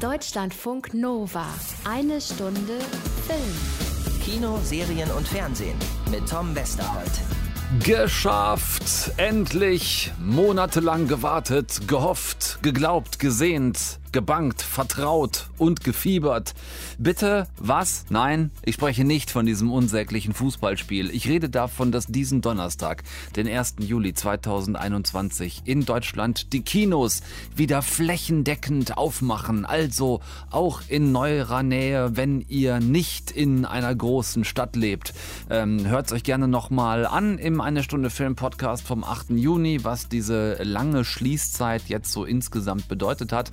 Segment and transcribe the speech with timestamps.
[0.00, 1.44] Deutschlandfunk Nova.
[1.84, 2.78] Eine Stunde
[3.26, 4.20] Film.
[4.24, 5.76] Kino, Serien und Fernsehen
[6.10, 7.10] mit Tom Westerholt.
[7.84, 9.12] Geschafft!
[9.18, 10.10] Endlich!
[10.18, 16.54] Monatelang gewartet, gehofft, geglaubt, gesehnt gebankt, vertraut und gefiebert.
[16.98, 18.06] Bitte, was?
[18.08, 21.10] Nein, ich spreche nicht von diesem unsäglichen Fußballspiel.
[21.10, 23.02] Ich rede davon, dass diesen Donnerstag,
[23.36, 23.76] den 1.
[23.80, 27.22] Juli 2021, in Deutschland die Kinos
[27.54, 29.64] wieder flächendeckend aufmachen.
[29.64, 30.20] Also
[30.50, 35.14] auch in neuerer Nähe, wenn ihr nicht in einer großen Stadt lebt.
[35.48, 39.30] Ähm, Hört euch gerne nochmal an im Eine Stunde Film Podcast vom 8.
[39.30, 43.50] Juni, was diese lange Schließzeit jetzt so insgesamt bedeutet hat.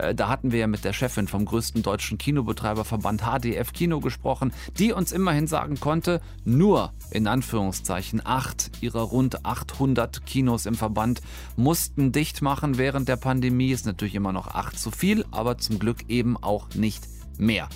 [0.00, 4.52] Äh, da hatten wir ja mit der Chefin vom größten deutschen Kinobetreiberverband HDF Kino gesprochen,
[4.78, 11.20] die uns immerhin sagen konnte, nur in Anführungszeichen acht ihrer rund 800 Kinos im Verband
[11.56, 13.70] mussten dicht machen während der Pandemie.
[13.70, 17.04] Ist natürlich immer noch acht zu viel, aber zum Glück eben auch nicht
[17.40, 17.68] mehr.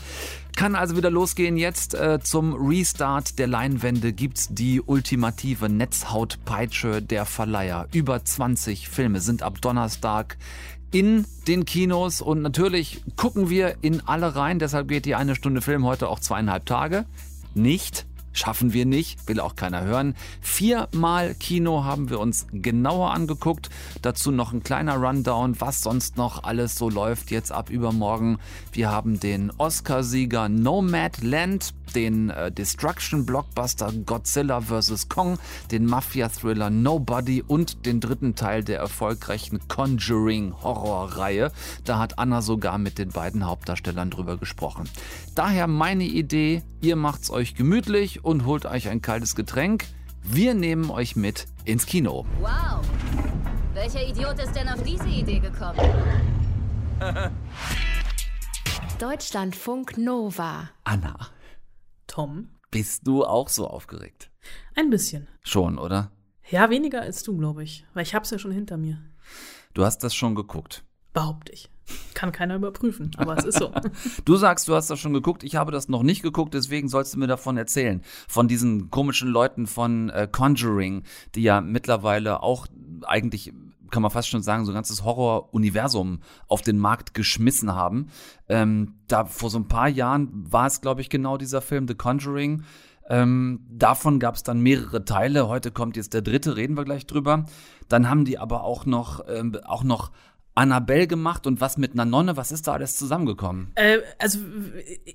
[0.56, 1.56] Kann also wieder losgehen.
[1.56, 7.88] Jetzt äh, zum Restart der Leinwände gibt's die ultimative Netzhautpeitsche der Verleiher.
[7.92, 10.36] Über 20 Filme sind ab Donnerstag
[10.92, 14.60] in den Kinos und natürlich gucken wir in alle rein.
[14.60, 17.04] Deshalb geht die eine Stunde Film heute auch zweieinhalb Tage.
[17.54, 20.14] Nicht Schaffen wir nicht, will auch keiner hören.
[20.40, 23.70] Viermal Kino haben wir uns genauer angeguckt.
[24.02, 28.38] Dazu noch ein kleiner Rundown, was sonst noch alles so läuft jetzt ab übermorgen.
[28.72, 35.08] Wir haben den Oscarsieger Nomadland, den äh, Destruction-Blockbuster Godzilla vs.
[35.08, 35.38] Kong,
[35.70, 41.52] den Mafia-Thriller Nobody und den dritten Teil der erfolgreichen Conjuring-Horrorreihe.
[41.84, 44.88] Da hat Anna sogar mit den beiden Hauptdarstellern drüber gesprochen.
[45.34, 49.86] Daher meine Idee, ihr macht's euch gemütlich und holt euch ein kaltes Getränk.
[50.22, 52.24] Wir nehmen euch mit ins Kino.
[52.40, 52.86] Wow.
[53.72, 55.80] Welcher Idiot ist denn auf diese Idee gekommen?
[59.00, 60.70] Deutschlandfunk Nova.
[60.84, 61.16] Anna,
[62.06, 62.50] Tom?
[62.70, 64.30] bist du auch so aufgeregt?
[64.76, 65.28] Ein bisschen.
[65.42, 66.12] Schon, oder?
[66.48, 67.84] Ja, weniger als du, glaube ich.
[67.94, 69.00] Weil ich hab's ja schon hinter mir.
[69.74, 70.84] Du hast das schon geguckt.
[71.14, 71.70] Behaupte ich.
[72.14, 73.70] Kann keiner überprüfen, aber es ist so.
[74.24, 75.44] Du sagst, du hast das schon geguckt.
[75.44, 78.02] Ich habe das noch nicht geguckt, deswegen sollst du mir davon erzählen.
[78.26, 81.04] Von diesen komischen Leuten von äh, Conjuring,
[81.34, 82.66] die ja mittlerweile auch
[83.06, 83.52] eigentlich,
[83.90, 88.08] kann man fast schon sagen, so ein ganzes Horror-Universum auf den Markt geschmissen haben.
[88.48, 91.94] Ähm, da vor so ein paar Jahren war es, glaube ich, genau dieser Film The
[91.94, 92.64] Conjuring.
[93.08, 95.48] Ähm, davon gab es dann mehrere Teile.
[95.48, 97.44] Heute kommt jetzt der dritte, reden wir gleich drüber.
[97.88, 100.10] Dann haben die aber auch noch, ähm, auch noch
[100.56, 103.72] Annabelle gemacht und was mit einer Nonne, was ist da alles zusammengekommen?
[103.74, 104.38] äh, also,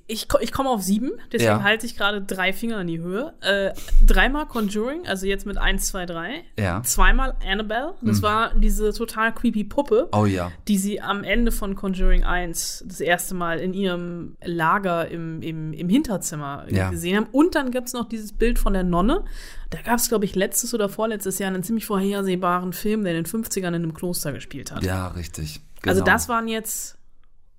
[0.07, 1.63] ich, ich komme auf sieben, deswegen Ja.
[1.63, 3.33] halte ich gerade drei Finger in die Höhe.
[3.41, 3.71] Äh,
[4.05, 6.43] dreimal Conjuring, also jetzt mit eins, zwei, drei.
[6.57, 6.81] Ja.
[6.83, 10.09] Zweimal Annabelle, das war diese total creepy Puppe.
[10.11, 10.51] Oh ja.
[10.67, 15.71] die sie am Ende von Conjuring 1 das erste Mal in ihrem Lager im, im,
[15.73, 16.89] im Hinterzimmer Ja.
[16.89, 17.27] gesehen haben.
[17.31, 19.23] Und dann gibt es noch dieses Bild von der Nonne.
[19.69, 23.23] Da gab es, glaube ich, letztes oder vorletztes Jahr einen ziemlich vorhersehbaren Film, der in
[23.23, 24.83] den 50ern in einem Kloster gespielt hat.
[24.83, 25.61] Ja, richtig.
[25.85, 26.11] Also Genau.
[26.13, 26.97] das waren jetzt.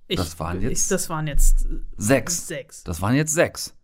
[0.09, 1.67] Ich, Das waren jetzt- Ich, das waren jetzt
[1.97, 2.49] Sechs.
[2.49, 2.83] Sechs.
[2.83, 3.75] Das waren jetzt sechs.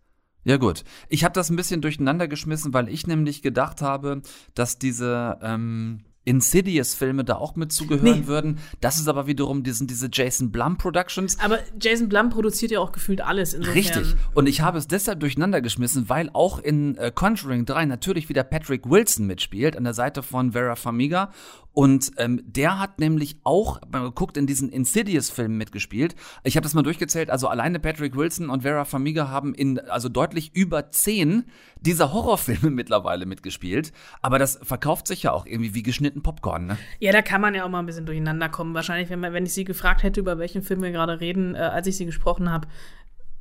[0.43, 0.83] Ja gut.
[1.07, 4.21] Ich habe das ein bisschen durcheinander geschmissen, weil ich nämlich gedacht habe,
[4.53, 8.27] dass diese ähm, Insidious-Filme da auch mit zugehören Nee.
[8.27, 8.59] würden.
[8.81, 11.39] Das ist aber wiederum, die sind diese Jason Blum Productions.
[11.39, 13.77] Aber Jason Blum produziert ja auch gefühlt alles insofern.
[13.77, 14.15] Richtig.
[14.33, 18.43] Und ich habe es deshalb durcheinander geschmissen, weil auch in äh, Conjuring 3 natürlich wieder
[18.43, 21.31] Patrick Wilson mitspielt, an der Seite von Vera Farmiga.
[21.77, 26.15] Und ähm, der hat nämlich auch, man geguckt, in diesen Insidious-Filmen mitgespielt.
[26.43, 30.09] Ich habe das mal durchgezählt, also alleine Patrick Wilson und Vera Farmiga haben in also
[30.09, 31.43] deutlich über zehn
[31.79, 33.91] dieser Horrorfilme mittlerweile mitgespielt.
[34.23, 36.77] Aber das verkauft sich ja auch irgendwie wie geschnitten Popcorn, ne?
[36.97, 38.73] Ja, da kann man ja auch mal ein bisschen durcheinander kommen.
[38.73, 41.59] Wahrscheinlich, wenn, man, wenn ich sie gefragt hätte, über welchen Film wir gerade reden, äh,
[41.59, 42.67] als ich sie gesprochen habe,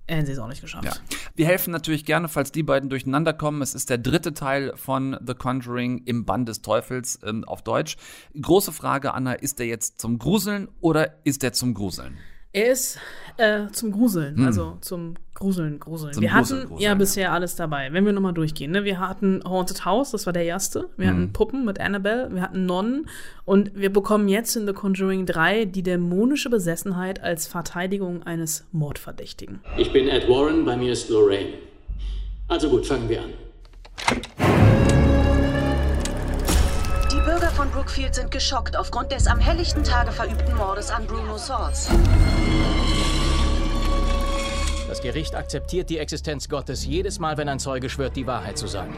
[0.09, 0.85] hätten sie es auch nicht geschafft.
[0.85, 0.93] Ja.
[1.35, 3.63] Wir helfen natürlich gerne, falls die beiden durcheinander kommen.
[3.63, 7.97] Es ist der dritte Teil von The Conjuring im Bann des Teufels ähm, auf Deutsch.
[8.41, 12.17] Große Frage, Anna, ist der jetzt zum Gruseln oder ist der zum Gruseln?
[12.53, 12.99] Er ist
[13.37, 16.15] äh, zum Gruseln, also zum Gruseln, Gruseln.
[16.15, 16.95] Zum wir Gruseln, hatten Gruseln, ja ja.
[16.95, 17.93] bisher alles dabei.
[17.93, 18.85] Wenn wir nochmal durchgehen, ne?
[18.85, 20.89] wir hatten Haunted House, das war der erste.
[20.97, 21.15] Wir Hm.
[21.15, 23.09] hatten Puppen mit Annabelle, wir hatten Nonnen
[23.45, 29.61] und wir bekommen jetzt in The Conjuring 3 die dämonische Besessenheit als Verteidigung eines Mordverdächtigen.
[29.77, 31.51] Ich bin Ed Warren, bei mir ist Lorraine.
[32.49, 33.31] Also gut, fangen wir an.
[37.13, 41.37] Die Bürger von Brookfield sind geschockt aufgrund des am helllichten Tage verübten Mordes an Bruno
[41.37, 41.89] Source.
[45.07, 48.93] Gericht akzeptiert die Existenz Gottes jedes Mal, wenn ein Zeuge schwört, die Wahrheit zu sagen.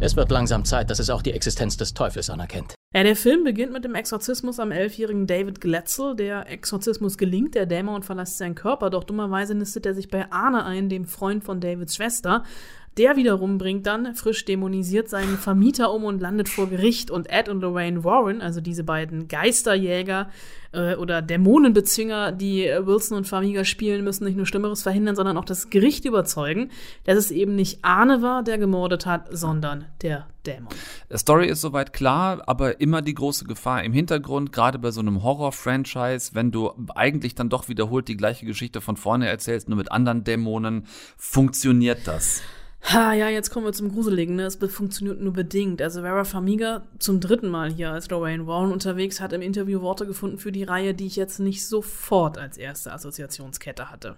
[0.00, 2.74] Es wird langsam Zeit, dass es auch die Existenz des Teufels anerkennt.
[2.92, 6.16] Ja, der Film beginnt mit dem Exorzismus am elfjährigen David Glatzel.
[6.16, 10.64] Der Exorzismus gelingt, der Dämon verlässt seinen Körper, doch dummerweise nistet er sich bei Arne
[10.64, 12.42] ein, dem Freund von Davids Schwester.
[12.98, 17.12] Der wiederum bringt dann frisch dämonisiert seinen Vermieter um und landet vor Gericht.
[17.12, 20.30] Und Ed und Lorraine Warren, also diese beiden Geisterjäger
[20.72, 25.44] äh, oder Dämonenbezwinger, die Wilson und Famiga spielen, müssen nicht nur Schlimmeres verhindern, sondern auch
[25.44, 26.72] das Gericht überzeugen,
[27.04, 30.68] dass es eben nicht Arne war, der gemordet hat, sondern der Dämon.
[31.14, 35.22] Story ist soweit klar, aber immer die große Gefahr im Hintergrund, gerade bei so einem
[35.22, 39.92] Horror-Franchise, wenn du eigentlich dann doch wiederholt die gleiche Geschichte von vorne erzählst, nur mit
[39.92, 40.86] anderen Dämonen,
[41.16, 42.42] funktioniert das?
[42.90, 44.36] Ha, ja, jetzt kommen wir zum Gruseligen.
[44.36, 44.44] Ne?
[44.44, 45.82] Es funktioniert nur bedingt.
[45.82, 50.06] Also Vera Farmiga, zum dritten Mal hier als Lorraine Warren unterwegs, hat im Interview Worte
[50.06, 54.16] gefunden für die Reihe, die ich jetzt nicht sofort als erste Assoziationskette hatte.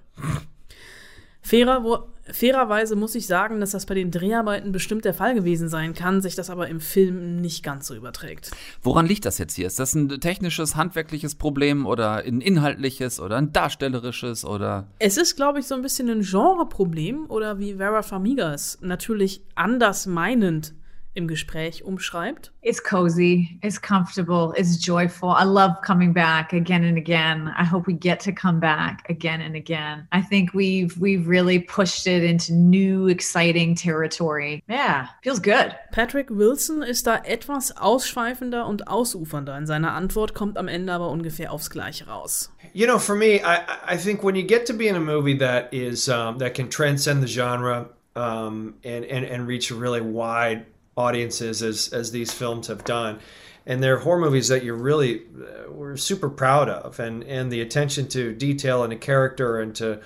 [1.43, 1.99] Fairer, wo,
[2.33, 6.21] fairerweise muss ich sagen, dass das bei den Dreharbeiten bestimmt der Fall gewesen sein kann,
[6.21, 8.51] sich das aber im Film nicht ganz so überträgt.
[8.83, 9.67] Woran liegt das jetzt hier?
[9.67, 14.87] Ist das ein technisches, handwerkliches Problem oder ein inhaltliches oder ein darstellerisches oder?
[14.99, 19.43] Es ist, glaube ich, so ein bisschen ein Genreproblem oder wie Vera Farmiga es natürlich
[19.55, 20.75] anders meinend
[21.15, 22.53] im Gespräch umschreibt.
[22.62, 25.31] It's cozy, it's comfortable, it's joyful.
[25.31, 27.53] I love coming back again and again.
[27.59, 30.07] I hope we get to come back again and again.
[30.12, 34.62] I think we've we've really pushed it into new exciting territory.
[34.69, 35.75] Yeah, feels good.
[35.93, 41.11] Patrick Wilson ist da etwas ausschweifender und ausufernder in seiner Antwort, kommt am Ende aber
[41.11, 42.53] ungefähr aufs Gleiche raus.
[42.73, 45.39] You know, for me, I I think when you get to be in a movie
[45.39, 50.01] that is um, that can transcend the genre um, and and and reach a really
[50.01, 50.67] wide
[51.00, 53.19] audiences as as these films have done.
[53.67, 57.00] And they're horror movies that you're really uh, we're super proud of.
[57.00, 60.00] And and the attention to detail and a character and to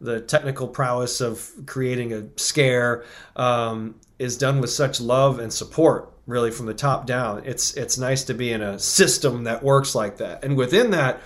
[0.00, 3.04] the technical prowess of creating a scare
[3.36, 7.42] um, is done with such love and support really from the top down.
[7.44, 10.44] It's it's nice to be in a system that works like that.
[10.44, 11.20] And within that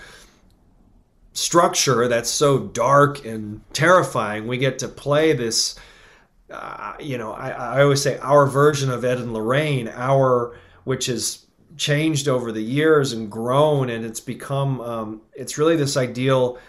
[1.35, 5.75] structure that's so dark and terrifying we get to play this
[6.49, 11.07] uh, you know, I, I always say our version of Ed and Lorraine, our which
[11.07, 11.45] has
[11.77, 16.59] changed over the years and grown, and it's become um, it's really this ideal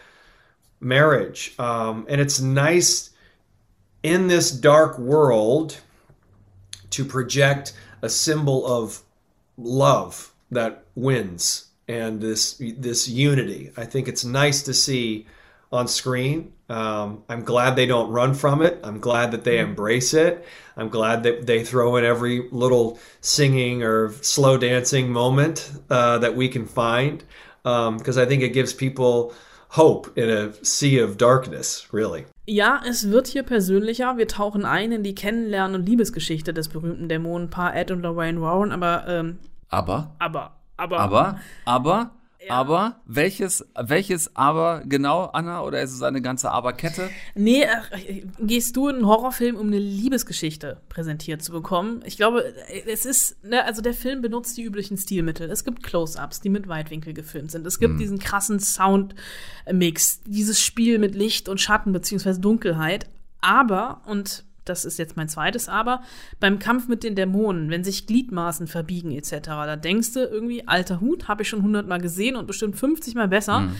[0.80, 3.10] marriage, um, and it's nice
[4.02, 5.78] in this dark world
[6.90, 9.02] to project a symbol of
[9.58, 13.72] love that wins and this this unity.
[13.76, 15.26] I think it's nice to see
[15.72, 16.52] on screen.
[16.68, 18.80] Um, I'm glad they don't run from it.
[18.82, 20.44] I'm glad that they embrace it.
[20.76, 26.34] I'm glad that they throw in every little singing or slow dancing moment uh, that
[26.34, 27.22] we can find
[27.62, 29.32] because um, I think it gives people
[29.70, 32.26] hope in a sea of darkness, really.
[32.46, 34.16] Ja, es wird hier persönlicher.
[34.16, 38.70] Wir tauchen ein in die Kennenlernen- und Liebesgeschichte des berühmten Dämonenpaar Ed und Lorraine Warren,
[38.70, 39.38] aber ähm,
[39.68, 42.10] aber aber aber aber aber
[42.48, 45.62] aber welches, welches aber genau, Anna?
[45.62, 47.10] Oder ist es eine ganze Aber-Kette?
[47.34, 52.02] Nee, äh, gehst du in einen Horrorfilm, um eine Liebesgeschichte präsentiert zu bekommen?
[52.06, 52.44] Ich glaube,
[52.86, 55.50] es ist, ne, also der Film benutzt die üblichen Stilmittel.
[55.50, 57.66] Es gibt Close-Ups, die mit Weitwinkel gefilmt sind.
[57.66, 57.98] Es gibt hm.
[57.98, 63.06] diesen krassen Soundmix, dieses Spiel mit Licht und Schatten beziehungsweise Dunkelheit.
[63.40, 66.02] Aber, und das ist jetzt mein zweites Aber,
[66.40, 71.00] beim Kampf mit den Dämonen, wenn sich Gliedmaßen verbiegen etc., da denkst du irgendwie, alter
[71.00, 73.60] Hut, habe ich schon hundertmal gesehen und bestimmt 50 Mal besser.
[73.60, 73.76] Mhm.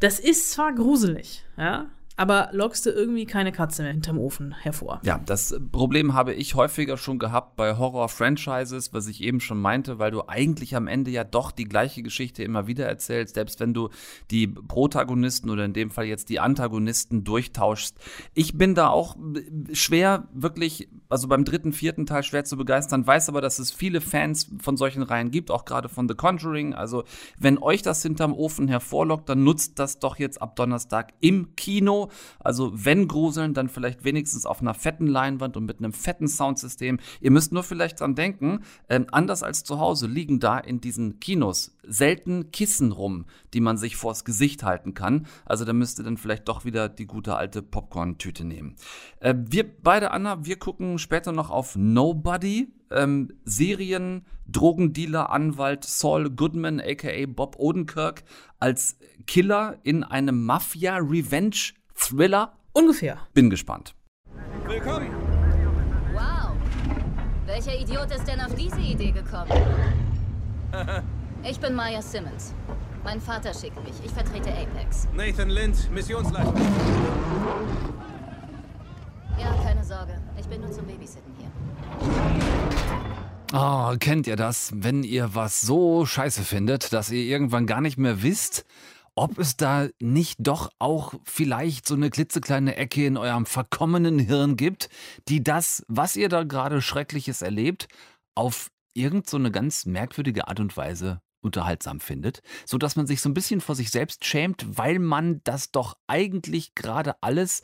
[0.00, 5.00] Das ist zwar gruselig, ja, aber lockst du irgendwie keine Katze mehr hinterm Ofen hervor.
[5.04, 9.98] Ja, das Problem habe ich häufiger schon gehabt bei Horror-Franchises, was ich eben schon meinte,
[9.98, 13.72] weil du eigentlich am Ende ja doch die gleiche Geschichte immer wieder erzählst, selbst wenn
[13.72, 13.88] du
[14.30, 17.96] die Protagonisten oder in dem Fall jetzt die Antagonisten durchtauschst.
[18.34, 19.16] Ich bin da auch
[19.72, 24.00] schwer wirklich, also beim dritten, vierten Teil schwer zu begeistern, weiß aber, dass es viele
[24.00, 26.74] Fans von solchen Reihen gibt, auch gerade von The Conjuring.
[26.74, 27.04] Also,
[27.38, 32.01] wenn euch das hinterm Ofen hervorlockt, dann nutzt das doch jetzt ab Donnerstag im Kino
[32.40, 36.98] also wenn gruseln, dann vielleicht wenigstens auf einer fetten Leinwand und mit einem fetten Soundsystem.
[37.20, 41.20] Ihr müsst nur vielleicht dran denken, ähm, anders als zu Hause liegen da in diesen
[41.20, 45.26] Kinos selten Kissen rum, die man sich vors Gesicht halten kann.
[45.44, 48.76] Also da müsst ihr dann vielleicht doch wieder die gute alte Popcorn-Tüte nehmen.
[49.20, 52.68] Äh, wir beide, Anna, wir gucken später noch auf Nobody.
[52.94, 58.22] Ähm, Serien, Drogendealer, Anwalt Saul Goodman, aka Bob Odenkirk,
[58.58, 58.96] als
[59.26, 62.52] Killer in einem Mafia-Revenge Thriller?
[62.72, 63.18] Ungefähr.
[63.34, 63.94] Bin gespannt.
[64.66, 65.08] Willkommen.
[66.12, 66.52] Wow.
[67.46, 69.50] Welcher Idiot ist denn auf diese Idee gekommen?
[71.44, 72.54] ich bin Maya Simmons.
[73.04, 73.94] Mein Vater schickt mich.
[74.04, 75.08] Ich vertrete Apex.
[75.14, 76.54] Nathan Lind, Missionsleiter.
[79.38, 80.20] Ja, keine Sorge.
[80.38, 81.31] Ich bin nur zum Babysitten.
[83.54, 87.98] Oh, kennt ihr das, wenn ihr was so scheiße findet, dass ihr irgendwann gar nicht
[87.98, 88.64] mehr wisst,
[89.14, 94.56] ob es da nicht doch auch vielleicht so eine klitzekleine Ecke in eurem verkommenen Hirn
[94.56, 94.88] gibt,
[95.28, 97.88] die das, was ihr da gerade Schreckliches erlebt,
[98.34, 103.20] auf irgend so eine ganz merkwürdige Art und Weise unterhaltsam findet, so dass man sich
[103.20, 107.62] so ein bisschen vor sich selbst schämt, weil man das doch eigentlich gerade alles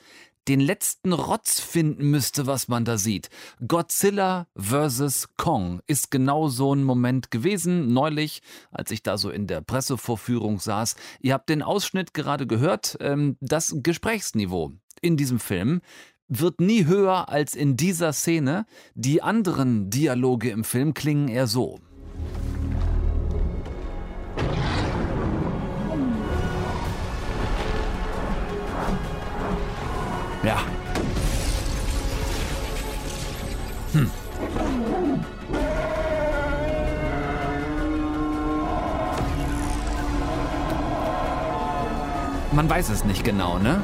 [0.49, 3.29] den letzten Rotz finden müsste, was man da sieht.
[3.67, 5.29] Godzilla vs.
[5.37, 10.59] Kong ist genau so ein Moment gewesen, neulich, als ich da so in der Pressevorführung
[10.59, 10.97] saß.
[11.21, 15.81] Ihr habt den Ausschnitt gerade gehört, ähm, das Gesprächsniveau in diesem Film
[16.29, 18.67] wird nie höher als in dieser Szene.
[18.95, 21.79] Die anderen Dialoge im Film klingen eher so.
[30.43, 30.59] Ja.
[33.93, 34.11] Hm.
[42.53, 43.83] Man weiß es nicht genau, ne?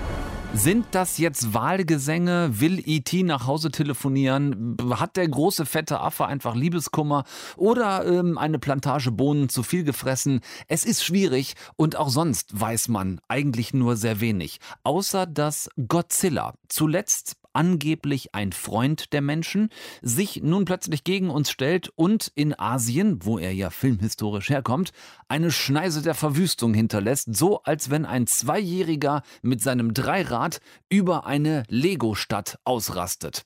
[0.56, 2.60] Sind das jetzt Wahlgesänge?
[2.60, 3.24] Will E.T.
[3.24, 4.76] nach Hause telefonieren?
[4.88, 7.24] Hat der große fette Affe einfach Liebeskummer?
[7.56, 10.40] Oder ähm, eine Plantage Bohnen zu viel gefressen?
[10.68, 14.60] Es ist schwierig und auch sonst weiß man eigentlich nur sehr wenig.
[14.84, 19.70] Außer dass Godzilla zuletzt angeblich ein Freund der Menschen,
[20.02, 24.92] sich nun plötzlich gegen uns stellt und in Asien, wo er ja filmhistorisch herkommt,
[25.28, 31.62] eine Schneise der Verwüstung hinterlässt, so als wenn ein Zweijähriger mit seinem Dreirad über eine
[31.68, 33.44] Lego-Stadt ausrastet.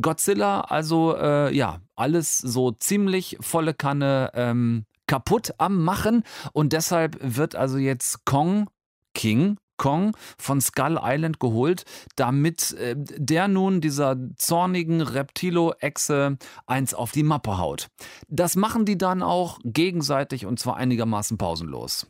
[0.00, 6.22] Godzilla, also äh, ja, alles so ziemlich volle Kanne ähm, kaputt am Machen
[6.52, 8.68] und deshalb wird also jetzt Kong
[9.14, 11.84] King Kong von Skull Island geholt,
[12.16, 17.88] damit äh, der nun dieser zornigen Reptilo-Echse eins auf die Mappe haut.
[18.28, 22.06] Das machen die dann auch gegenseitig und zwar einigermaßen pausenlos.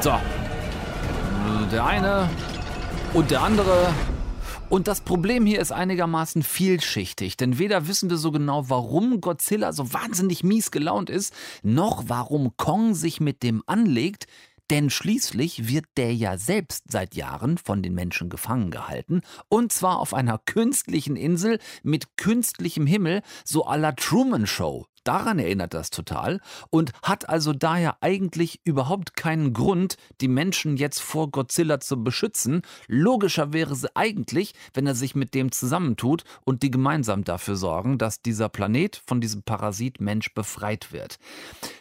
[0.00, 0.12] So.
[1.70, 2.30] Der eine
[3.12, 3.92] und der andere
[4.70, 9.72] und das Problem hier ist einigermaßen vielschichtig, denn weder wissen wir so genau, warum Godzilla
[9.72, 14.26] so wahnsinnig mies gelaunt ist, noch warum Kong sich mit dem anlegt,
[14.70, 19.98] denn schließlich wird der ja selbst seit Jahren von den Menschen gefangen gehalten, und zwar
[19.98, 24.86] auf einer künstlichen Insel mit künstlichem Himmel, so à la Truman Show.
[25.04, 26.40] Daran erinnert das total
[26.70, 32.62] und hat also daher eigentlich überhaupt keinen Grund, die Menschen jetzt vor Godzilla zu beschützen.
[32.86, 37.98] Logischer wäre es eigentlich, wenn er sich mit dem zusammentut und die gemeinsam dafür sorgen,
[37.98, 41.18] dass dieser Planet von diesem Parasit Mensch befreit wird.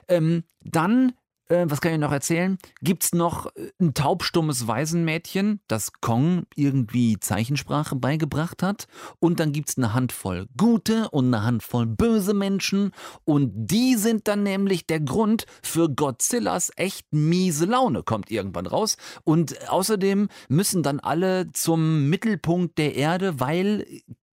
[0.08, 1.14] Ähm, dann
[1.50, 2.58] äh, was kann ich noch erzählen?
[2.82, 8.88] Gibt es noch äh, ein taubstummes Waisenmädchen, das Kong irgendwie Zeichensprache beigebracht hat.
[9.20, 12.92] Und dann gibt es eine Handvoll gute und eine Handvoll böse Menschen.
[13.26, 18.98] Und die sind dann nämlich der Grund für Godzillas echt miese Laune, kommt irgendwann raus.
[19.24, 23.86] Und außerdem müssen dann alle zum Mittelpunkt der Erde, weil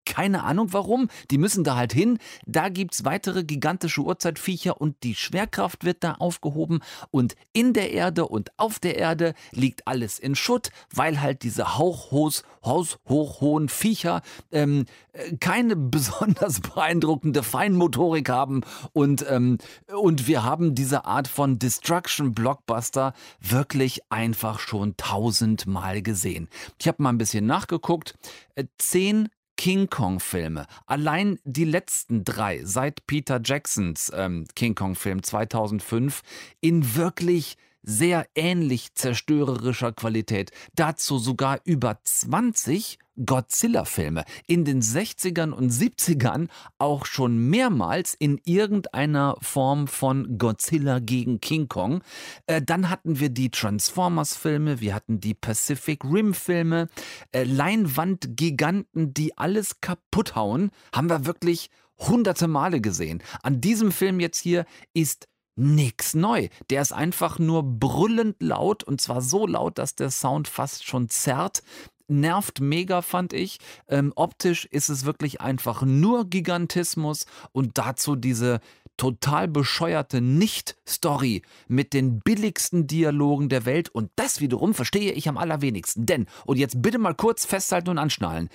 [0.05, 1.09] keine Ahnung warum.
[1.31, 2.19] Die müssen da halt hin.
[2.45, 6.79] Da gibt es weitere gigantische Urzeitviecher und die Schwerkraft wird da aufgehoben.
[7.11, 11.77] Und in der Erde und auf der Erde liegt alles in Schutt, weil halt diese
[11.77, 14.21] hauchhoß, haushochhohen Viecher
[14.51, 18.61] ähm, äh, keine besonders beeindruckende Feinmotorik haben.
[18.93, 19.57] Und, ähm,
[19.87, 26.49] und wir haben diese Art von Destruction-Blockbuster wirklich einfach schon tausendmal gesehen.
[26.79, 28.15] Ich habe mal ein bisschen nachgeguckt.
[28.55, 30.65] Äh, zehn King Kong-Filme.
[30.85, 36.21] Allein die letzten drei seit Peter Jacksons ähm, King Kong-Film 2005
[36.61, 40.51] in wirklich sehr ähnlich zerstörerischer Qualität.
[40.75, 44.25] Dazu sogar über 20 Godzilla-Filme.
[44.47, 46.49] In den 60ern und 70ern
[46.79, 52.01] auch schon mehrmals in irgendeiner Form von Godzilla gegen King Kong.
[52.47, 56.89] Äh, dann hatten wir die Transformers-Filme, wir hatten die Pacific Rim-Filme,
[57.31, 60.71] äh, Leinwandgiganten, die alles kaputt hauen.
[60.93, 63.23] Haben wir wirklich hunderte Male gesehen.
[63.41, 66.49] An diesem Film jetzt hier ist nix neu.
[66.69, 71.09] Der ist einfach nur brüllend laut und zwar so laut, dass der Sound fast schon
[71.09, 71.63] zerrt.
[72.07, 73.59] Nervt mega, fand ich.
[73.87, 78.59] Ähm, optisch ist es wirklich einfach nur Gigantismus und dazu diese
[78.97, 85.37] total bescheuerte Nicht-Story mit den billigsten Dialogen der Welt und das wiederum verstehe ich am
[85.37, 86.05] allerwenigsten.
[86.05, 88.49] Denn, und jetzt bitte mal kurz festhalten und anschnallen,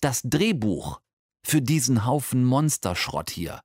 [0.00, 1.00] das Drehbuch
[1.42, 3.62] für diesen Haufen Monsterschrott hier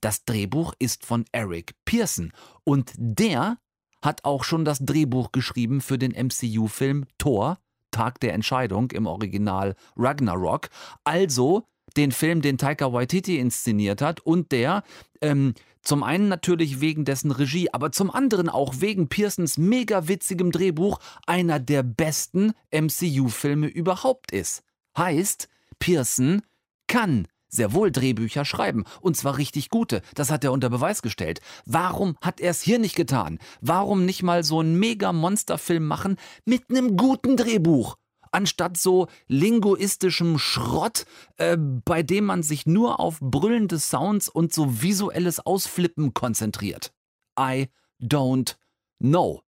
[0.00, 2.32] das Drehbuch ist von Eric Pearson
[2.64, 3.58] und der
[4.02, 7.58] hat auch schon das Drehbuch geschrieben für den MCU-Film Thor
[7.90, 10.68] Tag der Entscheidung im Original Ragnarok.
[11.04, 14.82] Also den Film, den Taika Waititi inszeniert hat und der
[15.20, 20.50] ähm, zum einen natürlich wegen dessen Regie, aber zum anderen auch wegen Pearsons mega witzigem
[20.50, 24.64] Drehbuch einer der besten MCU-Filme überhaupt ist.
[24.96, 26.42] Heißt, Pearson
[26.86, 28.84] kann sehr wohl Drehbücher schreiben.
[29.00, 30.02] Und zwar richtig gute.
[30.14, 31.40] Das hat er unter Beweis gestellt.
[31.64, 33.38] Warum hat er es hier nicht getan?
[33.60, 37.96] Warum nicht mal so einen Mega-Monsterfilm machen mit einem guten Drehbuch?
[38.32, 41.06] Anstatt so linguistischem Schrott,
[41.36, 46.92] äh, bei dem man sich nur auf brüllende Sounds und so visuelles Ausflippen konzentriert.
[47.38, 47.68] I
[48.02, 48.56] don't
[48.98, 49.42] know.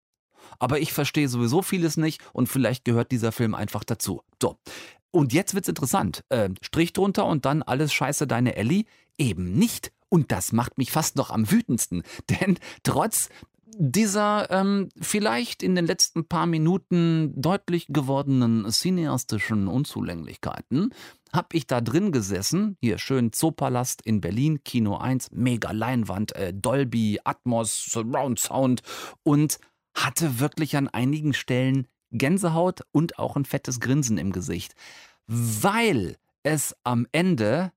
[0.59, 4.21] Aber ich verstehe sowieso vieles nicht und vielleicht gehört dieser Film einfach dazu.
[4.41, 4.57] So,
[5.11, 6.23] und jetzt wird's interessant.
[6.29, 8.85] Äh, Strich drunter und dann alles scheiße deine Ellie?
[9.17, 9.91] Eben nicht.
[10.09, 12.03] Und das macht mich fast noch am wütendsten.
[12.29, 13.29] Denn trotz
[13.79, 20.93] dieser ähm, vielleicht in den letzten paar Minuten deutlich gewordenen cineastischen Unzulänglichkeiten
[21.33, 26.53] habe ich da drin gesessen, hier schön Zoopalast in Berlin, Kino 1, mega Leinwand, äh,
[26.53, 28.81] Dolby, Atmos, Surround Sound
[29.23, 29.59] und
[29.93, 34.73] hatte wirklich an einigen Stellen Gänsehaut und auch ein fettes Grinsen im Gesicht,
[35.27, 37.71] weil es am Ende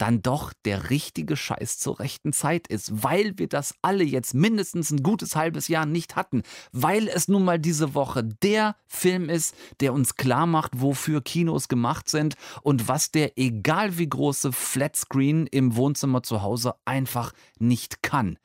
[0.00, 4.90] dann doch der richtige Scheiß zur rechten Zeit ist, weil wir das alle jetzt mindestens
[4.90, 9.54] ein gutes halbes Jahr nicht hatten, weil es nun mal diese Woche der Film ist,
[9.80, 15.46] der uns klar macht, wofür Kinos gemacht sind und was der, egal wie große Flatscreen
[15.46, 18.38] im Wohnzimmer zu Hause, einfach nicht kann.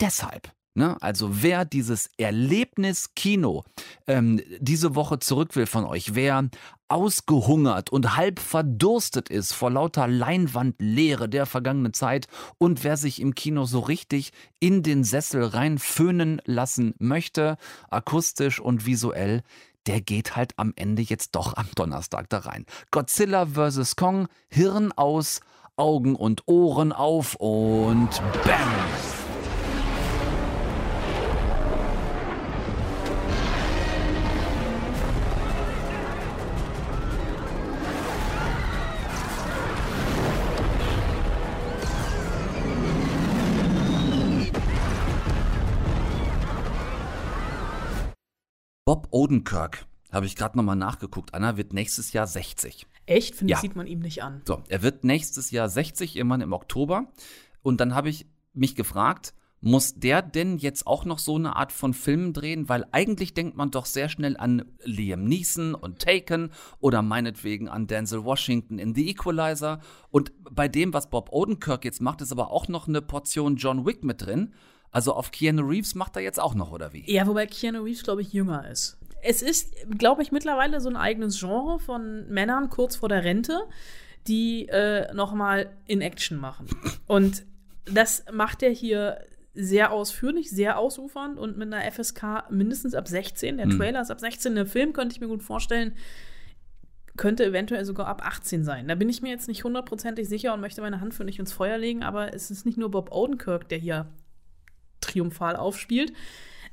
[0.00, 0.96] Deshalb Ne?
[1.00, 3.64] Also wer dieses Erlebnis Kino
[4.06, 6.48] ähm, diese Woche zurück will von euch, wer
[6.86, 13.34] ausgehungert und halb verdurstet ist vor lauter Leinwandleere der vergangenen Zeit und wer sich im
[13.34, 14.30] Kino so richtig
[14.60, 17.56] in den Sessel rein föhnen lassen möchte,
[17.90, 19.42] akustisch und visuell,
[19.88, 22.66] der geht halt am Ende jetzt doch am Donnerstag da rein.
[22.92, 23.96] Godzilla vs.
[23.96, 25.40] Kong, Hirn aus,
[25.76, 28.10] Augen und Ohren auf und
[28.44, 29.17] BAM!
[49.10, 51.34] Bob Odenkirk, habe ich gerade nochmal nachgeguckt.
[51.34, 52.86] Anna wird nächstes Jahr 60.
[53.06, 53.36] Echt?
[53.36, 53.56] Finde Ja.
[53.58, 54.42] ich, sieht man ihm nicht an.
[54.46, 57.08] So, er wird nächstes Jahr 60, irgendwann im Oktober.
[57.62, 61.72] Und dann habe ich mich gefragt, muss der denn jetzt auch noch so eine Art
[61.72, 62.68] von Film drehen?
[62.68, 67.86] Weil eigentlich denkt man doch sehr schnell an Liam Neeson und Taken oder meinetwegen an
[67.86, 69.80] Denzel Washington in The Equalizer.
[70.10, 73.84] Und bei dem, was Bob Odenkirk jetzt macht, ist aber auch noch eine Portion John
[73.84, 74.54] Wick mit drin.
[74.90, 77.10] Also auf Keanu Reeves macht er jetzt auch noch, oder wie?
[77.10, 78.97] Ja, wobei Keanu Reeves, glaube ich, jünger ist.
[79.22, 83.60] Es ist, glaube ich, mittlerweile so ein eigenes Genre von Männern kurz vor der Rente,
[84.26, 86.66] die äh, noch mal in Action machen.
[87.06, 87.44] Und
[87.86, 89.20] das macht er hier
[89.54, 93.56] sehr ausführlich, sehr ausufernd und mit einer FSK mindestens ab 16.
[93.56, 93.78] Der Hm.
[93.78, 94.54] Trailer ist ab 16.
[94.54, 95.96] Der Film könnte ich mir gut vorstellen,
[97.16, 98.86] könnte eventuell sogar ab 18 sein.
[98.86, 101.52] Da bin ich mir jetzt nicht hundertprozentig sicher und möchte meine Hand für nicht ins
[101.52, 104.06] Feuer legen, aber es ist nicht nur Bob Odenkirk, der hier
[105.00, 106.12] triumphal aufspielt.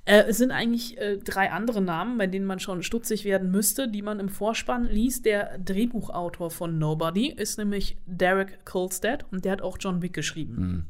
[0.05, 3.87] Äh, es sind eigentlich äh, drei andere Namen, bei denen man schon stutzig werden müsste,
[3.87, 5.25] die man im Vorspann liest.
[5.25, 10.85] Der Drehbuchautor von Nobody ist nämlich Derek Kolstad und der hat auch John Wick geschrieben.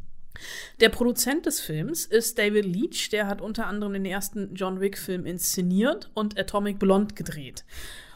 [0.81, 5.25] Der Produzent des Films ist David Leach, der hat unter anderem den ersten John Wick-Film
[5.25, 7.63] inszeniert und Atomic Blonde gedreht.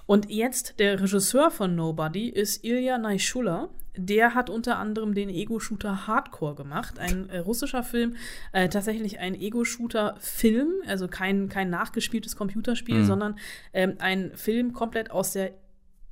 [0.06, 3.70] Und jetzt der Regisseur von Nobody ist Ilya Naishula.
[4.06, 8.16] Der hat unter anderem den Ego-Shooter Hardcore gemacht, ein äh, russischer Film,
[8.54, 13.06] äh, tatsächlich ein Ego-Shooter-Film, also kein, kein nachgespieltes Computerspiel, Mhm.
[13.06, 13.40] sondern
[13.74, 15.52] ähm, ein Film komplett aus der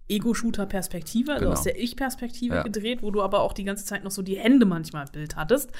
[0.09, 1.53] Ego-Shooter-Perspektive, also Genau.
[1.53, 2.63] aus der Ich-Perspektive Ja.
[2.63, 5.35] gedreht, wo du aber auch die ganze Zeit noch so die Hände manchmal im Bild
[5.35, 5.71] hattest.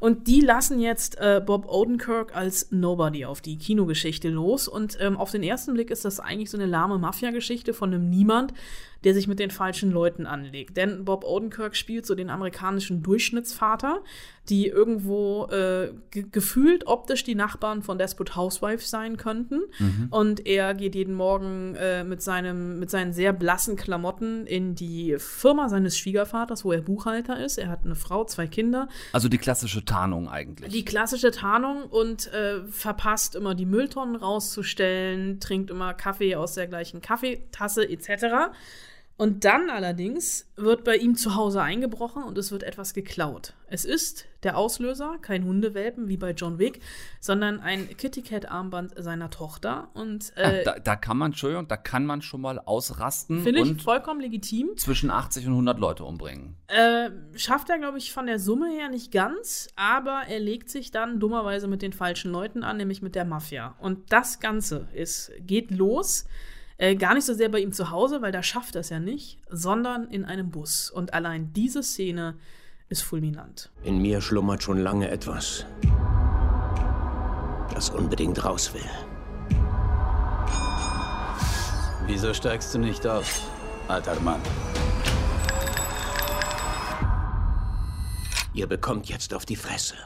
[0.00, 4.68] Und die lassen jetzt äh, Bob Odenkirk als Nobody auf die Kinogeschichte los.
[4.68, 8.08] Und ähm, auf den ersten Blick ist das eigentlich so eine lahme Mafia-Geschichte von einem
[8.08, 8.54] Niemand,
[9.04, 10.76] der sich mit den falschen Leuten anlegt.
[10.76, 14.02] Denn Bob Odenkirk spielt so den amerikanischen Durchschnittsvater,
[14.48, 19.62] die irgendwo äh, ge gefühlt optisch die Nachbarn von Desperate Housewives sein könnten.
[19.78, 20.08] Mhm.
[20.10, 25.16] Und er geht jeden Morgen äh, mit, seinem, mit seinen sehr blassen Klamotten in die
[25.18, 27.58] Firma seines Schwiegervaters, wo er Buchhalter ist.
[27.58, 28.88] Er hat eine Frau, zwei Kinder.
[29.12, 30.72] Also die klassische Tarnung eigentlich.
[30.72, 36.66] Die klassische Tarnung und äh, verpasst immer die Mülltonnen rauszustellen, trinkt immer Kaffee aus der
[36.66, 38.52] gleichen Kaffeetasse etc.
[39.16, 43.54] Und dann allerdings wird bei ihm zu Hause eingebrochen und es wird etwas geklaut.
[43.68, 46.80] Es ist der Auslöser, kein Hundewelpen wie bei John Wick,
[47.20, 49.88] sondern ein Kitty Cat Armband seiner Tochter.
[49.94, 53.44] Und äh, ja, da, da, kann man, Entschuldigung, da kann man schon mal ausrasten.
[53.44, 54.76] Finde ich vollkommen legitim.
[54.76, 56.56] Zwischen 80 und 100 Leute umbringen.
[56.66, 60.90] Äh, schafft er, glaube ich, von der Summe her nicht ganz, aber er legt sich
[60.90, 63.76] dann dummerweise mit den falschen Leuten an, nämlich mit der Mafia.
[63.78, 66.26] Und das Ganze ist, geht los
[66.76, 68.98] äh, gar nicht so sehr bei ihm zu Hause, weil da schafft er es ja
[68.98, 70.90] nicht, sondern in einem Bus.
[70.90, 72.36] Und allein diese Szene
[72.88, 73.70] ist fulminant.
[73.82, 75.66] In mir schlummert schon lange etwas,
[77.72, 78.82] das unbedingt raus will.
[82.06, 83.40] Wieso steigst du nicht auf,
[83.88, 84.40] alter Mann?
[88.52, 89.96] Ihr bekommt jetzt auf die Fresse.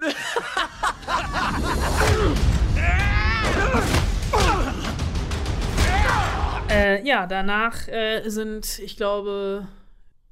[6.74, 9.68] Äh, ja, danach äh, sind, ich glaube,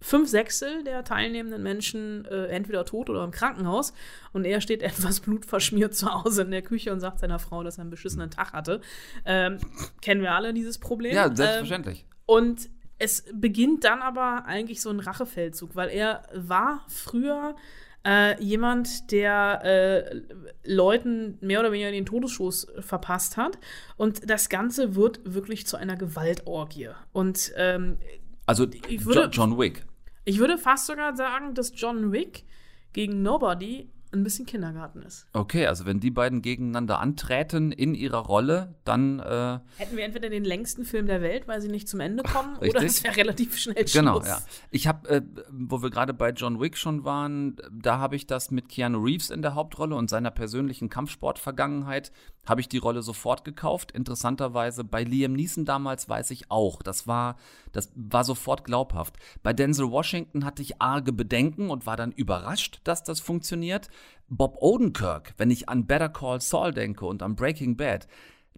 [0.00, 3.92] fünf Sechstel der teilnehmenden Menschen äh, entweder tot oder im Krankenhaus.
[4.32, 7.78] Und er steht etwas blutverschmiert zu Hause in der Küche und sagt seiner Frau, dass
[7.78, 8.80] er einen beschissenen Tag hatte.
[9.24, 9.58] Ähm,
[10.00, 11.14] kennen wir alle dieses Problem.
[11.14, 12.00] Ja, selbstverständlich.
[12.00, 17.56] Ähm, und es beginnt dann aber eigentlich so ein Rachefeldzug, weil er war früher
[18.06, 20.20] äh, jemand, der äh,
[20.64, 23.58] Leuten mehr oder weniger den Todesschuss verpasst hat.
[23.96, 26.90] Und das Ganze wird wirklich zu einer Gewaltorgie.
[27.12, 27.98] Und ähm,
[28.46, 29.84] also würde, John Wick.
[30.24, 32.44] Ich würde fast sogar sagen, dass John Wick
[32.92, 35.26] gegen Nobody ein bisschen Kindergarten ist.
[35.32, 40.28] Okay, also wenn die beiden gegeneinander antreten in ihrer Rolle, dann äh hätten wir entweder
[40.28, 43.56] den längsten Film der Welt, weil sie nicht zum Ende kommen, oder es wäre relativ
[43.56, 44.24] schnell genau, Schluss.
[44.24, 44.42] Genau, ja.
[44.70, 48.50] Ich habe, äh, wo wir gerade bei John Wick schon waren, da habe ich das
[48.50, 52.12] mit Keanu Reeves in der Hauptrolle und seiner persönlichen Kampfsportvergangenheit
[52.46, 53.92] habe ich die Rolle sofort gekauft.
[53.92, 57.36] Interessanterweise bei Liam Neeson damals weiß ich auch, das war,
[57.70, 59.16] das war sofort glaubhaft.
[59.42, 63.88] Bei Denzel Washington hatte ich arge Bedenken und war dann überrascht, dass das funktioniert.
[64.28, 68.08] Bob Odenkirk, wenn ich an Better Call Saul denke und an Breaking Bad,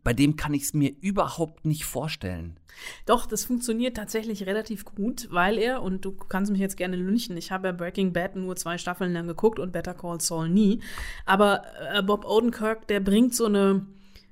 [0.04, 2.60] bei dem kann ich es mir überhaupt nicht vorstellen.
[3.06, 7.36] Doch, das funktioniert tatsächlich relativ gut, weil er, und du kannst mich jetzt gerne lünchen,
[7.36, 10.80] ich habe ja Breaking Bad nur zwei Staffeln lang geguckt und Better Call Saul nie,
[11.24, 13.86] aber äh, Bob Odenkirk, der bringt so eine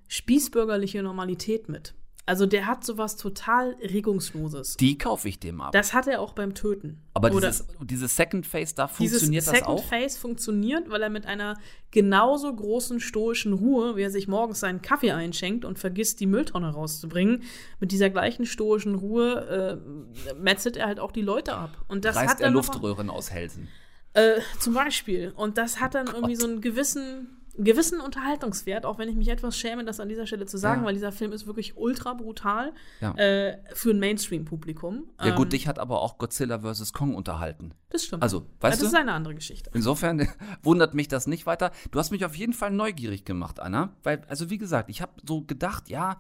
[0.08, 1.94] spießbürgerliche Normalität mit.
[2.24, 4.76] Also der hat sowas total Regungsloses.
[4.76, 5.72] Die kaufe ich dem ab.
[5.72, 7.02] Das hat er auch beim Töten.
[7.14, 9.76] Aber dieses, dieses Second Face, da funktioniert das auch?
[9.76, 11.58] Dieses Second Face funktioniert, weil er mit einer
[11.90, 16.72] genauso großen stoischen Ruhe, wie er sich morgens seinen Kaffee einschenkt und vergisst, die Mülltonne
[16.72, 17.42] rauszubringen,
[17.80, 19.80] mit dieser gleichen stoischen Ruhe
[20.24, 21.76] äh, metzelt er halt auch die Leute ab.
[21.88, 23.66] Und das Reißt hat er Luftröhren aus Hälsen.
[24.14, 25.32] Äh, zum Beispiel.
[25.34, 29.28] Und das hat dann oh irgendwie so einen gewissen gewissen Unterhaltungswert, auch wenn ich mich
[29.28, 30.86] etwas schäme, das an dieser Stelle zu sagen, ja.
[30.86, 33.14] weil dieser Film ist wirklich ultra brutal ja.
[33.16, 35.04] äh, für ein Mainstream-Publikum.
[35.22, 36.92] Ja gut, ähm, dich hat aber auch Godzilla vs.
[36.92, 37.74] Kong unterhalten.
[37.90, 38.22] Das stimmt.
[38.22, 38.86] Also, weißt das du?
[38.86, 39.70] ist eine andere Geschichte.
[39.74, 40.28] Insofern
[40.62, 41.72] wundert mich das nicht weiter.
[41.90, 45.12] Du hast mich auf jeden Fall neugierig gemacht, Anna, weil, also wie gesagt, ich habe
[45.26, 46.18] so gedacht, ja,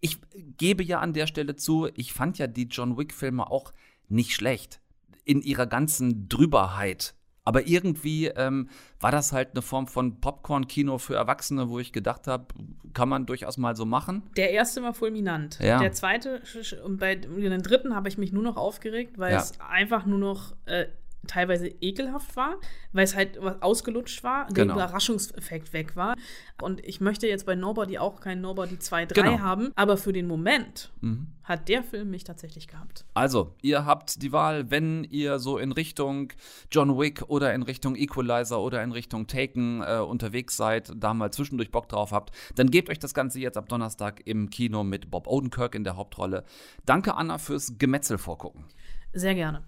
[0.00, 0.18] ich
[0.58, 3.72] gebe ja an der Stelle zu, ich fand ja die John Wick-Filme auch
[4.08, 4.80] nicht schlecht.
[5.24, 8.68] In ihrer ganzen Drüberheit aber irgendwie ähm,
[9.00, 12.46] war das halt eine Form von Popcorn-Kino für Erwachsene, wo ich gedacht habe,
[12.94, 14.22] kann man durchaus mal so machen.
[14.36, 15.58] Der erste war fulminant.
[15.60, 15.78] Ja.
[15.78, 16.42] Der zweite,
[16.84, 19.38] und bei den dritten habe ich mich nur noch aufgeregt, weil ja.
[19.38, 20.86] es einfach nur noch äh,
[21.26, 22.56] teilweise ekelhaft war,
[22.92, 24.74] weil es halt ausgelutscht war, der genau.
[24.74, 26.16] Überraschungseffekt weg war.
[26.62, 29.38] Und ich möchte jetzt bei Nobody auch keinen Nobody 2, 3 genau.
[29.40, 31.28] haben, aber für den Moment mhm.
[31.42, 33.04] hat der Film mich tatsächlich gehabt.
[33.14, 36.32] Also, ihr habt die Wahl, wenn ihr so in Richtung
[36.70, 41.32] John Wick oder in Richtung Equalizer oder in Richtung Taken äh, unterwegs seid, da mal
[41.32, 45.10] zwischendurch Bock drauf habt, dann gebt euch das Ganze jetzt ab Donnerstag im Kino mit
[45.10, 46.44] Bob Odenkirk in der Hauptrolle.
[46.86, 48.64] Danke, Anna, fürs Gemetzel vorgucken.
[49.12, 49.62] Sehr gerne.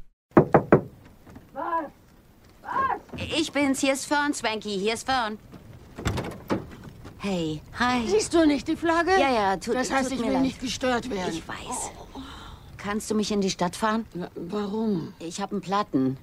[1.52, 1.90] Was?
[2.62, 3.05] Was?
[3.18, 3.80] Ich bin's.
[3.80, 4.78] Hier ist Fern, Swanky.
[4.78, 5.38] Hier ist Fern.
[7.18, 8.06] Hey, hi.
[8.06, 9.12] Siehst du nicht die Flagge?
[9.12, 10.42] Ja, ja, tut, Das heißt, tut ich mir will leid.
[10.42, 11.32] nicht gestört werden.
[11.34, 11.90] Ich weiß.
[12.76, 14.06] Kannst du mich in die Stadt fahren?
[14.36, 15.12] Warum?
[15.18, 16.18] Ich habe einen Platten.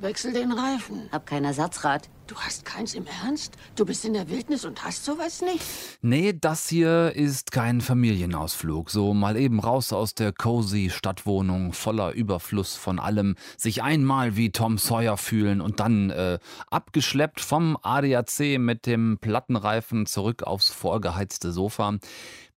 [0.00, 1.08] Wechsel den Reifen.
[1.12, 2.08] Hab kein Ersatzrad.
[2.26, 3.56] Du hast keins im Ernst?
[3.76, 5.62] Du bist in der Wildnis und hast sowas nicht?
[6.00, 8.88] Nee, das hier ist kein Familienausflug.
[8.88, 14.52] So mal eben raus aus der cozy Stadtwohnung voller Überfluss von allem, sich einmal wie
[14.52, 16.38] Tom Sawyer fühlen und dann äh,
[16.70, 21.98] abgeschleppt vom ADAC mit dem Plattenreifen zurück aufs vorgeheizte Sofa.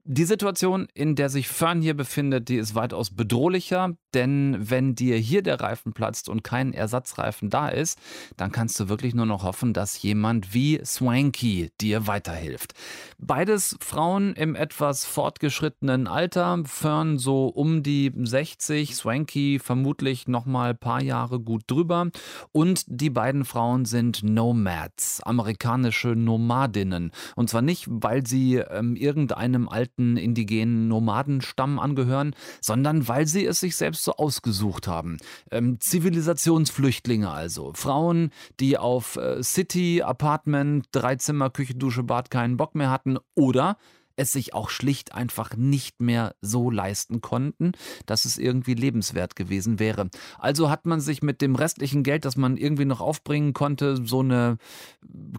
[0.04, 3.96] Die Situation, in der sich Fern hier befindet, die ist weitaus bedrohlicher.
[4.14, 7.98] Denn wenn dir hier der Reifen platzt und kein Ersatzreifen da ist,
[8.36, 12.74] dann kannst du wirklich nur noch hoffen, dass jemand wie Swanky dir weiterhilft.
[13.18, 20.70] Beides Frauen im etwas fortgeschrittenen Alter, Fern so um die 60, Swanky vermutlich noch mal
[20.70, 22.08] ein paar Jahre gut drüber
[22.52, 29.68] und die beiden Frauen sind Nomads, amerikanische Nomadinnen und zwar nicht, weil sie ähm, irgendeinem
[29.68, 35.18] alten indigenen Nomadenstamm angehören, sondern weil sie es sich selbst so ausgesucht haben.
[35.50, 37.72] Ähm, Zivilisationsflüchtlinge also.
[37.74, 43.76] Frauen, die auf äh, City, Apartment, Dreizimmer, Küche, Dusche, Bad keinen Bock mehr hatten oder
[44.16, 47.72] es sich auch schlicht einfach nicht mehr so leisten konnten,
[48.06, 50.08] dass es irgendwie lebenswert gewesen wäre.
[50.38, 54.20] Also hat man sich mit dem restlichen Geld, das man irgendwie noch aufbringen konnte, so
[54.20, 54.58] eine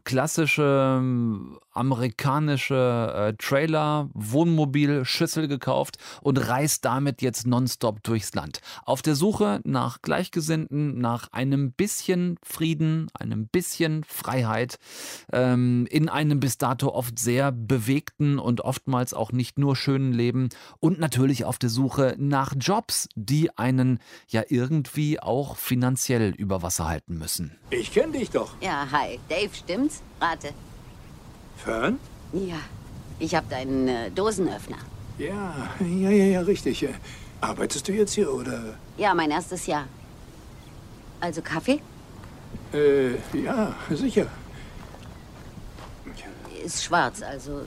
[0.03, 8.61] klassische ähm, amerikanische äh, Trailer, Wohnmobil, Schüssel gekauft und reist damit jetzt nonstop durchs Land.
[8.85, 14.77] Auf der Suche nach Gleichgesinnten, nach einem bisschen Frieden, einem bisschen Freiheit,
[15.31, 20.49] ähm, in einem bis dato oft sehr bewegten und oftmals auch nicht nur schönen Leben
[20.79, 26.87] und natürlich auf der Suche nach Jobs, die einen ja irgendwie auch finanziell über Wasser
[26.87, 27.57] halten müssen.
[27.69, 28.55] Ich kenne dich doch.
[28.61, 29.19] Ja, hi.
[29.29, 30.01] Dave, stimmt's?
[30.19, 30.49] Rate.
[31.57, 31.99] Fern?
[32.33, 32.59] Ja.
[33.19, 34.77] Ich hab deinen äh, Dosenöffner.
[35.17, 36.83] Ja, ja, ja, ja, richtig.
[36.83, 36.93] Äh,
[37.41, 38.77] Arbeitest du jetzt hier oder?
[38.97, 39.85] Ja, mein erstes Jahr.
[41.19, 41.81] Also Kaffee?
[42.73, 44.27] Äh, ja, sicher.
[46.63, 47.61] Ist schwarz, also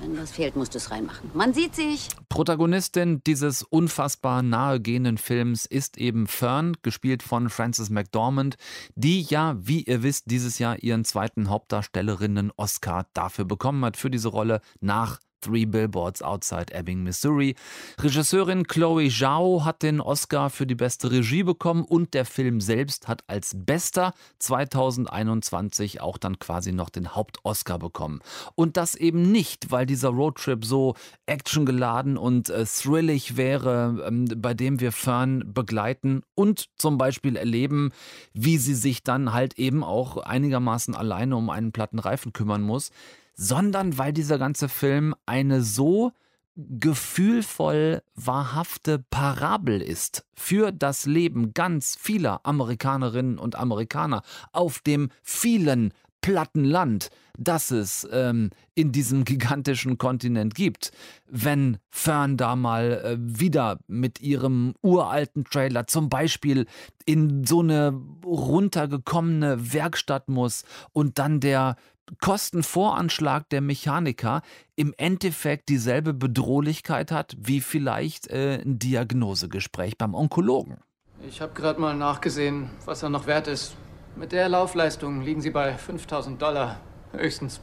[0.00, 1.30] wenn was fehlt, musst du es reinmachen.
[1.34, 2.08] Man sieht sich.
[2.28, 8.56] Protagonistin dieses unfassbar nahegehenden Films ist eben Fern, gespielt von Frances McDormand,
[8.94, 14.28] die ja, wie ihr wisst, dieses Jahr ihren zweiten Hauptdarstellerinnen-Oscar dafür bekommen hat, für diese
[14.28, 17.54] Rolle nach Three Billboards Outside Ebbing, Missouri.
[18.00, 23.08] Regisseurin Chloe Zhao hat den Oscar für die beste Regie bekommen und der Film selbst
[23.08, 28.20] hat als bester 2021 auch dann quasi noch den Hauptoscar bekommen.
[28.54, 30.94] Und das eben nicht, weil dieser Roadtrip so
[31.26, 37.92] actiongeladen und äh, thrillig wäre, ähm, bei dem wir Fern begleiten und zum Beispiel erleben,
[38.32, 42.90] wie sie sich dann halt eben auch einigermaßen alleine um einen platten Reifen kümmern muss
[43.38, 46.12] sondern weil dieser ganze Film eine so
[46.56, 54.22] gefühlvoll wahrhafte Parabel ist für das Leben ganz vieler Amerikanerinnen und Amerikaner
[54.52, 60.90] auf dem vielen platten Land, das es ähm, in diesem gigantischen Kontinent gibt.
[61.28, 66.66] Wenn Fern da mal äh, wieder mit ihrem uralten Trailer zum Beispiel
[67.06, 71.76] in so eine runtergekommene Werkstatt muss und dann der
[72.20, 74.42] Kostenvoranschlag der Mechaniker
[74.76, 80.78] im Endeffekt dieselbe Bedrohlichkeit hat wie vielleicht äh, ein Diagnosegespräch beim Onkologen.
[81.26, 83.74] Ich habe gerade mal nachgesehen, was er noch wert ist.
[84.16, 86.80] Mit der Laufleistung liegen Sie bei 5000 Dollar
[87.12, 87.60] höchstens.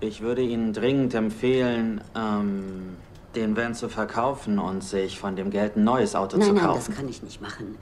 [0.00, 2.96] Ich würde Ihnen dringend empfehlen, ähm,
[3.34, 6.66] den Van zu verkaufen und sich von dem Geld ein neues Auto nein, zu kaufen.
[6.66, 7.76] Nein, das kann ich nicht machen.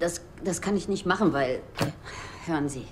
[0.00, 1.60] Das, das kann ich nicht machen, weil...
[2.46, 2.86] Hören Sie,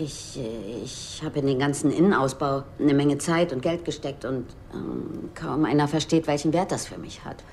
[0.00, 4.46] ich, äh, ich habe in den ganzen Innenausbau eine Menge Zeit und Geld gesteckt und
[4.74, 7.44] ähm, kaum einer versteht, welchen Wert das für mich hat.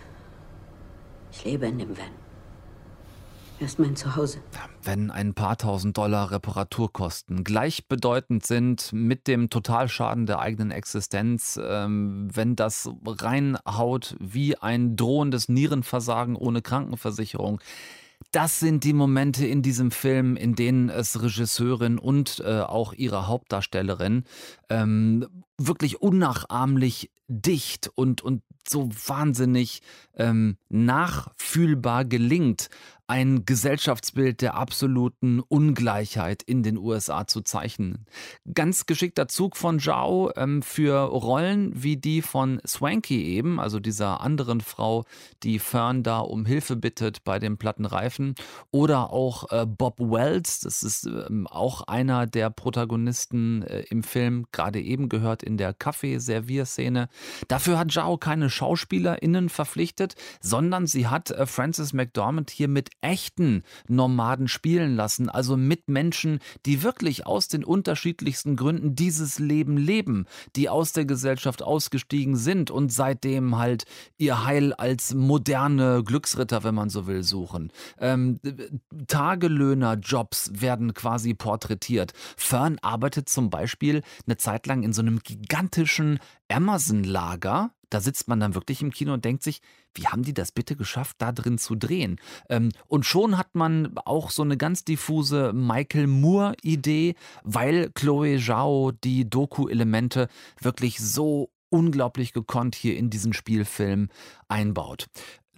[1.31, 2.05] Ich lebe in dem Van.
[3.59, 4.39] Er ist mein Zuhause.
[4.83, 12.29] Wenn ein paar tausend Dollar Reparaturkosten gleichbedeutend sind mit dem Totalschaden der eigenen Existenz, ähm,
[12.31, 17.59] wenn das reinhaut wie ein drohendes Nierenversagen ohne Krankenversicherung,
[18.31, 23.27] das sind die Momente in diesem Film, in denen es Regisseurin und äh, auch ihre
[23.27, 24.23] Hauptdarstellerin
[24.69, 25.27] ähm,
[25.57, 29.81] wirklich unnachahmlich dicht und, und so wahnsinnig
[30.15, 32.69] ähm, nachfühlbar gelingt,
[33.07, 38.05] ein Gesellschaftsbild der absoluten Ungleichheit in den USA zu zeichnen.
[38.53, 44.19] Ganz geschickter Zug von Zhao ähm, für Rollen wie die von Swanky eben, also dieser
[44.19, 45.05] anderen Frau,
[45.43, 48.35] die Fern da um Hilfe bittet bei dem platten Reifen.
[48.71, 54.47] Oder auch äh, Bob Wells, das ist ähm, auch einer der Protagonisten äh, im Film,
[54.51, 57.07] gerade eben gehört in der Kaffeeservierszene.
[57.47, 63.63] Dafür hat Zhao keine SchauspielerInnen verpflichtet, sondern sie hat äh, Frances McDormand hier mit echten
[63.87, 70.25] Nomaden spielen lassen, also mit Menschen, die wirklich aus den unterschiedlichsten Gründen dieses Leben leben,
[70.55, 73.85] die aus der Gesellschaft ausgestiegen sind und seitdem halt
[74.17, 77.71] ihr Heil als moderne Glücksritter, wenn man so will, suchen.
[77.99, 78.39] Ähm,
[79.07, 82.13] Tagelöhner-Jobs werden quasi porträtiert.
[82.35, 88.39] Fern arbeitet zum Beispiel eine Zeit lang in so einem gigantischen Amazon-Lager, da sitzt man
[88.39, 89.61] dann wirklich im Kino und denkt sich,
[89.93, 92.19] wie haben die das bitte geschafft, da drin zu drehen?
[92.49, 98.91] Ähm, und schon hat man auch so eine ganz diffuse Michael Moore-Idee, weil Chloe Zhao
[98.91, 100.27] die Doku-Elemente
[100.61, 104.09] wirklich so unglaublich gekonnt hier in diesen Spielfilm
[104.47, 105.07] einbaut.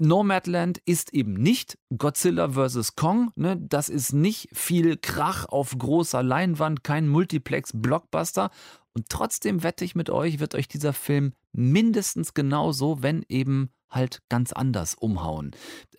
[0.01, 2.95] Nomadland ist eben nicht Godzilla vs.
[2.95, 3.31] Kong.
[3.35, 3.57] Ne?
[3.57, 8.49] Das ist nicht viel Krach auf großer Leinwand, kein Multiplex-Blockbuster.
[8.93, 14.21] Und trotzdem wette ich mit euch, wird euch dieser Film mindestens genauso, wenn eben halt
[14.29, 15.51] ganz anders umhauen.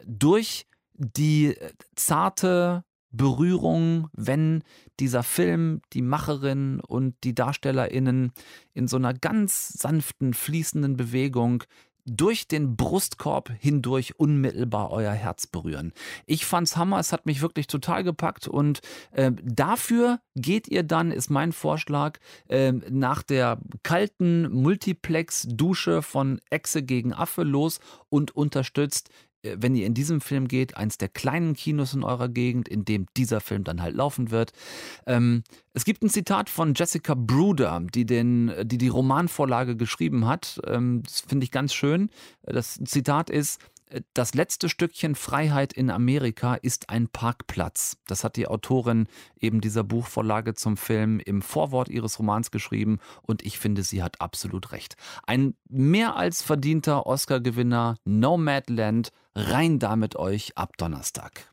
[0.06, 1.56] Durch die
[1.96, 4.62] zarte Berührung, wenn
[5.00, 8.32] dieser Film die Macherin und die DarstellerInnen
[8.72, 11.64] in so einer ganz sanften, fließenden Bewegung
[12.04, 15.92] durch den Brustkorb hindurch unmittelbar euer Herz berühren.
[16.26, 18.80] Ich fand's Hammer, es hat mich wirklich total gepackt und
[19.12, 26.82] äh, dafür geht ihr dann, ist mein Vorschlag, äh, nach der kalten Multiplex-Dusche von Echse
[26.82, 29.10] gegen Affe los und unterstützt
[29.42, 33.06] wenn ihr in diesem Film geht, eins der kleinen Kinos in eurer Gegend, in dem
[33.16, 34.52] dieser Film dann halt laufen wird.
[35.06, 40.60] Ähm, es gibt ein Zitat von Jessica Bruder, die den, die, die Romanvorlage geschrieben hat.
[40.66, 42.10] Ähm, das finde ich ganz schön.
[42.42, 43.58] Das Zitat ist,
[44.14, 47.96] das letzte Stückchen Freiheit in Amerika ist ein Parkplatz.
[48.06, 49.08] Das hat die Autorin
[49.40, 54.20] eben dieser Buchvorlage zum Film im Vorwort ihres Romans geschrieben und ich finde, sie hat
[54.20, 54.96] absolut recht.
[55.26, 61.52] Ein mehr als verdienter Oscar-Gewinner Nomadland, rein da mit euch ab Donnerstag.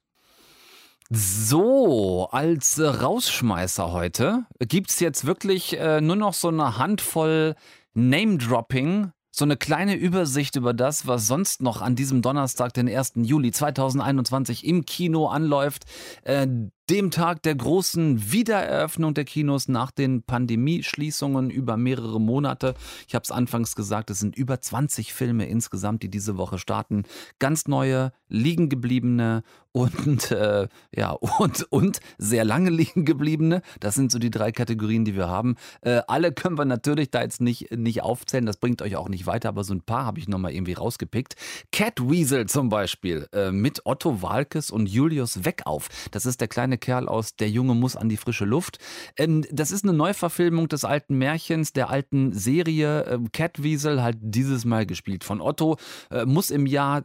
[1.10, 7.56] So, als Rausschmeißer heute gibt es jetzt wirklich äh, nur noch so eine Handvoll
[7.94, 13.14] Name-Dropping so eine kleine Übersicht über das, was sonst noch an diesem Donnerstag, den 1.
[13.18, 15.84] Juli 2021 im Kino anläuft.
[16.24, 16.48] Äh,
[16.90, 22.76] dem Tag der großen Wiedereröffnung der Kinos nach den Pandemieschließungen über mehrere Monate.
[23.08, 27.04] Ich habe es anfangs gesagt, es sind über 20 Filme insgesamt, die diese Woche starten.
[27.40, 33.62] Ganz neue, liegen gebliebene und äh, ja und und sehr lange liegen gebliebene.
[33.80, 35.56] Das sind so die drei Kategorien, die wir haben.
[35.82, 38.46] Äh, alle können wir natürlich da jetzt nicht nicht aufzählen.
[38.46, 40.74] Das bringt euch auch nicht weiter, aber so ein paar habe ich noch mal irgendwie
[40.74, 41.36] rausgepickt.
[41.72, 45.90] Catweasel zum Beispiel äh, mit Otto Walkes und Julius Weckauf.
[46.12, 48.80] Das ist der kleine Kerl aus Der Junge muss an die frische Luft.
[49.18, 54.66] Ähm, das ist eine Neuverfilmung des alten Märchens, der alten Serie äh, Catweasel, halt dieses
[54.66, 55.78] Mal gespielt von Otto,
[56.12, 57.04] äh, muss im Jahr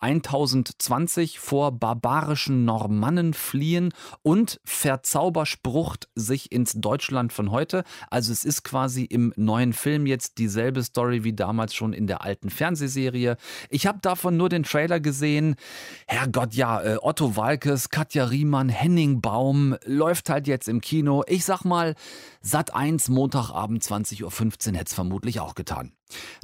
[0.00, 7.84] 1020 vor barbarischen Normannen fliehen und verzaubersprucht sich ins Deutschland von heute.
[8.10, 12.22] Also es ist quasi im neuen Film jetzt dieselbe Story wie damals schon in der
[12.22, 13.36] alten Fernsehserie.
[13.70, 15.56] Ich habe davon nur den Trailer gesehen.
[16.06, 21.22] Herrgott, ja, äh, Otto Walkes, Katja Riemann, Henning Baum läuft halt jetzt im Kino.
[21.26, 21.94] Ich sag mal,
[22.46, 25.92] Sat 1 Montagabend 20.15 Uhr hätte es vermutlich auch getan.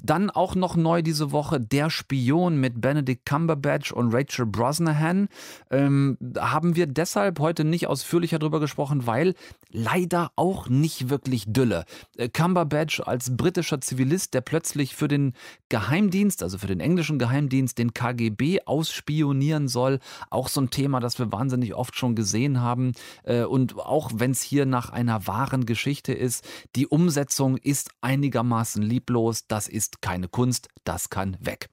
[0.02, 5.28] Dann auch noch neu diese Woche Der Spion mit Benedict Cumberbatch und Rachel Brosnahan.
[5.70, 9.34] Ähm, haben wir deshalb heute nicht ausführlicher darüber gesprochen, weil
[9.70, 11.84] leider auch nicht wirklich Dülle.
[12.16, 15.34] Äh, Cumberbatch als britischer Zivilist, der plötzlich für den
[15.68, 20.00] Geheimdienst, also für den englischen Geheimdienst, den KGB ausspionieren soll.
[20.30, 22.92] Auch so ein Thema, das wir wahnsinnig oft schon gesehen haben.
[23.22, 28.82] Äh, und auch wenn es hier nach einer wahren Geschichte ist, die Umsetzung ist einigermaßen
[28.82, 29.46] lieblos.
[29.48, 31.68] Das ist keine Kunst, das kann weg.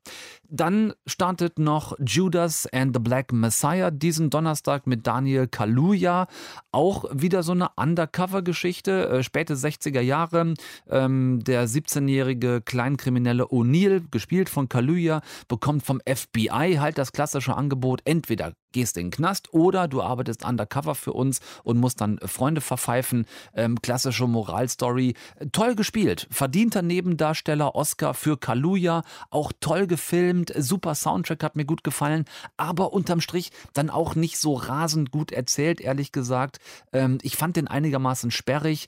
[0.50, 6.28] Dann startet noch Judas and the Black Messiah diesen Donnerstag mit Daniel Kaluuya.
[6.72, 10.54] Auch wieder so eine Undercover-Geschichte, äh, späte 60er Jahre.
[10.90, 18.02] Ähm, der 17-jährige Kleinkriminelle O'Neill, gespielt von Kaluuya, bekommt vom FBI halt das klassische Angebot,
[18.06, 22.62] entweder gehst in den Knast oder du arbeitest undercover für uns und musst dann Freunde
[22.62, 23.26] verpfeifen.
[23.54, 25.16] Ähm, klassische Moralstory.
[25.52, 26.28] Toll gespielt.
[26.32, 29.04] Verdienter Nebendarsteller, Oscar für Kaluuya.
[29.30, 30.54] Auch toll gefilmt.
[30.56, 32.26] Super Soundtrack hat mir gut gefallen.
[32.58, 36.60] Aber unterm Strich dann auch nicht so rasend gut erzählt, ehrlich gesagt.
[36.94, 38.88] Ähm, ich fand den einigermaßen sperrig.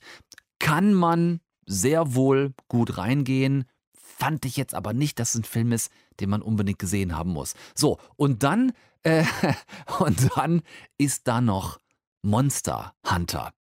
[0.58, 3.64] Kann man sehr wohl gut reingehen.
[4.20, 7.32] Fand ich jetzt aber nicht, dass es ein Film ist, den man unbedingt gesehen haben
[7.32, 7.54] muss.
[7.74, 9.24] So, und dann äh,
[9.98, 10.62] und dann
[10.98, 11.78] ist da noch
[12.22, 13.52] Monster Hunter.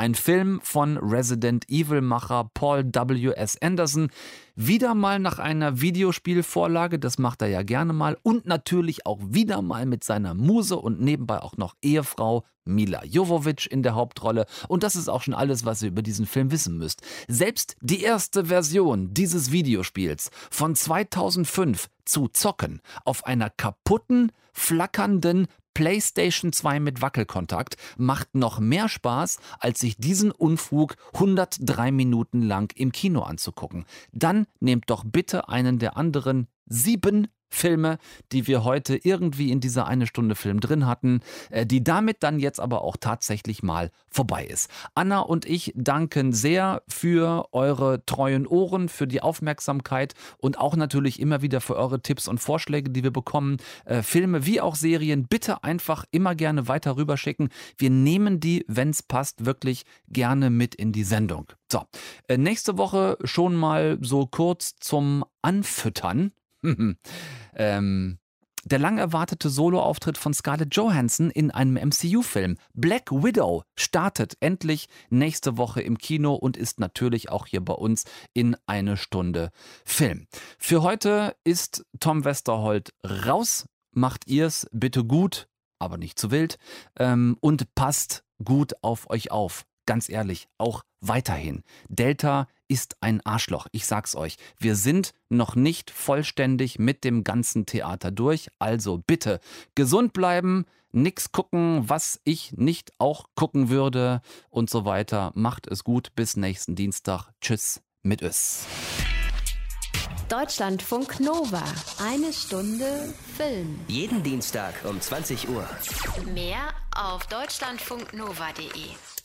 [0.00, 3.60] Ein Film von Resident Evil-Macher Paul W.S.
[3.60, 4.10] Anderson.
[4.54, 8.16] Wieder mal nach einer Videospielvorlage, das macht er ja gerne mal.
[8.22, 13.68] Und natürlich auch wieder mal mit seiner Muse und nebenbei auch noch Ehefrau Mila Jovovich
[13.72, 14.46] in der Hauptrolle.
[14.68, 17.02] Und das ist auch schon alles, was ihr über diesen Film wissen müsst.
[17.26, 26.52] Selbst die erste Version dieses Videospiels von 2005 zu zocken auf einer kaputten, flackernden PlayStation
[26.52, 32.92] 2 mit Wackelkontakt macht noch mehr Spaß, als sich diesen Unfug 103 Minuten lang im
[32.92, 33.84] Kino anzugucken.
[34.12, 37.98] Dann nehmt doch bitte einen der anderen sieben Filme,
[38.32, 41.20] die wir heute irgendwie in dieser eine Stunde Film drin hatten,
[41.50, 44.70] äh, die damit dann jetzt aber auch tatsächlich mal vorbei ist.
[44.94, 51.20] Anna und ich danken sehr für eure treuen Ohren, für die Aufmerksamkeit und auch natürlich
[51.20, 53.58] immer wieder für eure Tipps und Vorschläge, die wir bekommen.
[53.84, 57.48] Äh, Filme wie auch Serien bitte einfach immer gerne weiter rüberschicken.
[57.76, 61.46] Wir nehmen die, wenn es passt, wirklich gerne mit in die Sendung.
[61.70, 61.82] So,
[62.28, 66.32] äh, nächste Woche schon mal so kurz zum Anfüttern.
[67.54, 68.18] ähm,
[68.64, 72.58] der lang erwartete Soloauftritt von Scarlett Johansson in einem MCU-Film.
[72.74, 78.04] Black Widow startet endlich nächste Woche im Kino und ist natürlich auch hier bei uns
[78.34, 79.50] in eine Stunde
[79.84, 80.26] Film.
[80.58, 83.66] Für heute ist Tom Westerholt raus.
[83.92, 85.48] Macht ihr's bitte gut,
[85.78, 86.58] aber nicht zu wild
[86.98, 89.64] ähm, und passt gut auf euch auf.
[89.86, 91.62] Ganz ehrlich, auch weiterhin.
[91.88, 93.66] Delta ist ein Arschloch.
[93.72, 94.36] Ich sag's euch.
[94.58, 98.48] Wir sind noch nicht vollständig mit dem ganzen Theater durch.
[98.58, 99.40] Also bitte
[99.74, 104.20] gesund bleiben, nix gucken, was ich nicht auch gucken würde
[104.50, 105.32] und so weiter.
[105.34, 106.14] Macht es gut.
[106.14, 107.30] Bis nächsten Dienstag.
[107.40, 108.66] Tschüss mit Öss.
[110.28, 111.64] Deutschlandfunk Nova.
[112.02, 113.80] Eine Stunde Film.
[113.88, 115.66] Jeden Dienstag um 20 Uhr.
[116.34, 119.17] Mehr auf deutschlandfunknova.de.